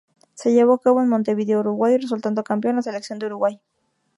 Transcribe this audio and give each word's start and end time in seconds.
Se 0.33 0.51
llevó 0.51 0.73
a 0.73 0.79
cabo 0.81 1.03
en 1.03 1.09
Montevideo, 1.09 1.59
Uruguay, 1.59 1.95
resultando 1.95 2.43
campeón 2.43 2.75
la 2.75 2.81
selección 2.81 3.19
de 3.19 3.27
Uruguay. 3.27 3.61